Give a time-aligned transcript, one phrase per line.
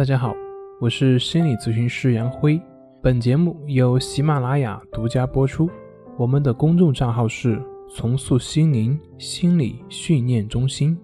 [0.00, 0.34] 大家好，
[0.80, 2.58] 我是心理咨询师杨辉。
[3.02, 5.68] 本节目由喜马拉雅独家播出。
[6.16, 7.62] 我们的公众账号是
[7.94, 10.98] “重塑心灵心理训练中心”。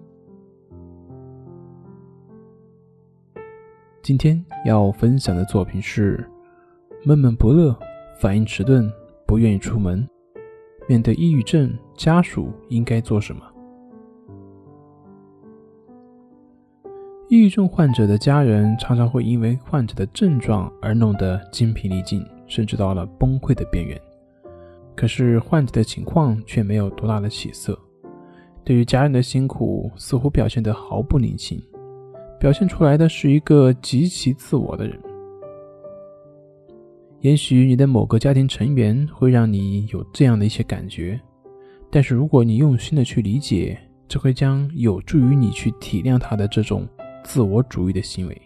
[4.01, 6.27] 今天要分享的作品是：
[7.03, 7.77] 闷闷不乐，
[8.19, 8.91] 反应迟钝，
[9.27, 10.09] 不愿意出门。
[10.87, 13.43] 面对抑郁症，家属应该做什么？
[17.29, 23.99] 抑郁症患者的家人常常会因为患者的症状而弄得精疲力尽，甚至到了崩溃的边缘。
[24.95, 27.77] 可是患者的情况却没有多大的起色，
[28.63, 31.61] 对于家人的辛苦似乎表现得毫不领情，
[32.39, 34.97] 表现出来的是一个极其自我的人。
[37.19, 41.19] 也许你的某个家庭成员会让你有这样的一些感觉，
[41.91, 46.87] 但是如果你用心的去理解，这会将有助于你去体谅他的这种。
[47.27, 48.41] 自我主义的行为，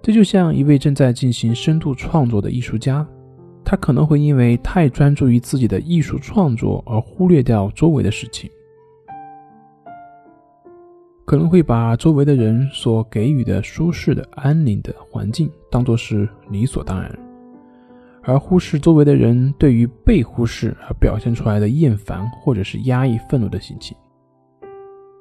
[0.00, 3.06] 这就像一位正在进行深度创作的艺术家，
[3.62, 8.50] 他可能会因为太专注于自己的艺术创作而忽略掉周围的事情，
[11.26, 17.16] 可能会把周围的人所给予的舒适的、安宁的环境当作是理所当然，
[18.22, 23.94] 而忽视周围的人对于被忽视而表现出来的厌烦或者是压抑、愤怒的心情。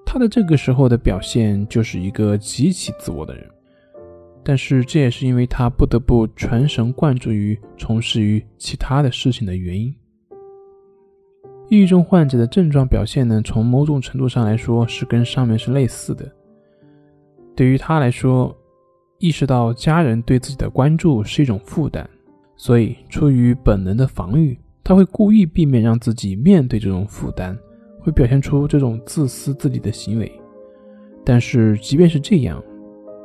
[0.09, 3.45] 他的这个时候的表现就是一个极其自我的人，
[4.41, 9.93] 但是这也是因为他不得不全神贯注于从事于其他的事情的原因。
[11.67, 16.25] 抑郁症患者的症状表现呢，从某种程度上来说是跟上面是类似的。
[17.53, 18.55] 对于他来说，
[19.19, 22.07] 意识到家人对自己的关注是一种负担，
[22.55, 27.57] 所以出于本能的防御，他会故意避免让自己面对这种负担。
[28.07, 30.31] 会表现出这种自私自利的行为，
[31.25, 32.63] 但是即便是这样，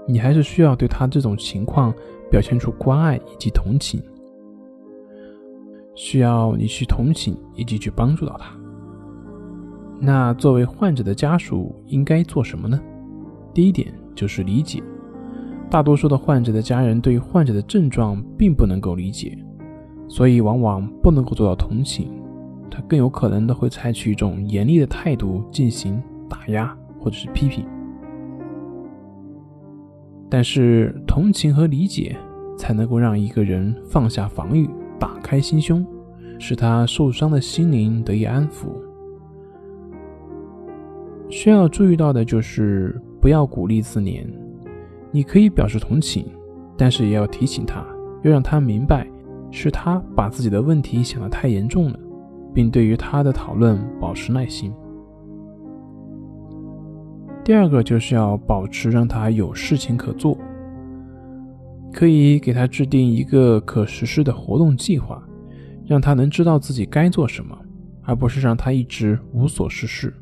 [0.09, 1.95] 你还是需要对他这种情况
[2.29, 4.03] 表现出关爱以及同情，
[5.95, 8.53] 需要你去同情以及去帮助到他。
[10.01, 12.81] 那作为患者的家属应该做什么呢？
[13.55, 13.87] 第一点
[14.17, 14.83] 就是理解，
[15.71, 19.39] 大多数的患者的家人对患者的症状并不能够理解，
[20.09, 22.11] 所以往往不能够做到同情。
[22.75, 27.67] 他更有可能的会采取一种严厉的态度进行打压或者是批评，
[30.31, 32.17] 但是同情和理解
[32.57, 34.67] 才能够让一个人放下防御，
[34.99, 35.85] 打开心胸，
[36.39, 38.69] 使他受伤的心灵得以安抚。
[41.29, 44.25] 需要注意到的就是不要鼓励自怜，
[45.11, 46.25] 你可以表示同情，
[46.77, 47.85] 但是也要提醒他，
[48.23, 49.07] 要让他明白
[49.51, 51.99] 是他把自己的问题想得太严重了。
[52.55, 54.73] 并对于他的讨论保持耐心。
[57.45, 60.39] 第二个就是要保持让他有事情可做，
[61.93, 65.23] 可以给他制定一个可实施的活动计划，
[65.85, 67.59] 让他能知道自己该做什么，
[68.05, 70.15] 而不是让他一直无所事事。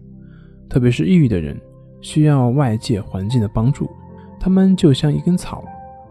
[0.68, 1.60] 特别是抑郁的人，
[2.00, 3.90] 需要外界环境的帮助，
[4.38, 5.62] 他们就像一根草，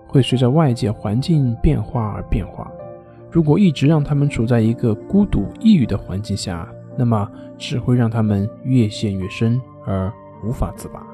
[0.07, 2.69] 会随着外界环境变化而变化。
[3.31, 6.67] 如果一直让他们处在一个孤独、抑郁的环境下，
[6.97, 10.12] 那么只会让他们越陷越深，而
[10.44, 11.06] 无法自拔。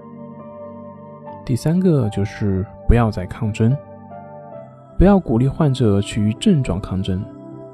[1.45, 3.75] 第三个就是不要再抗争，
[4.97, 7.23] 不要鼓励患者去与症状抗争。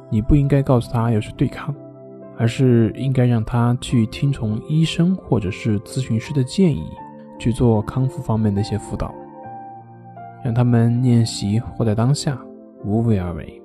[0.10, 1.74] 你不应该告诉他要去对抗，
[2.38, 6.84] 而是应该让他去听从医生或者是咨询师的建议，
[7.40, 9.14] 去做康复方面的一些辅导，
[10.44, 12.38] 让他们练习活在当下，
[12.84, 13.61] 无为而为。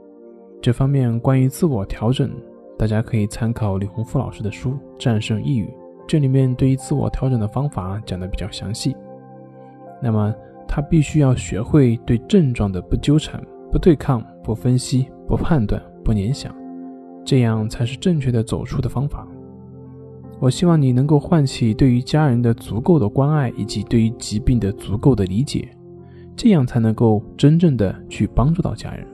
[0.66, 2.28] 这方面关于自我调整，
[2.76, 5.64] 大家可以参考李洪福老师的书《战胜抑郁》，
[6.08, 8.96] 这里面对于自我调整的方法讲的比较详细。
[10.02, 10.34] 那么
[10.66, 13.40] 他必须要学会对症状的不纠缠、
[13.70, 16.52] 不对抗、不分析、不判断、不联想，
[17.24, 19.24] 这样才是正确的走出的方法。
[20.40, 25.68] 我希望你能够唤起对于家人的足够的关爱，以及对于疾病的足够的理解，
[26.34, 29.06] 这样才能够真正的去帮助到家人。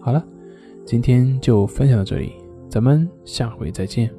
[0.00, 0.24] 好了。
[0.90, 2.32] 今天就分享到这里，
[2.70, 4.10] 咱们下回再见。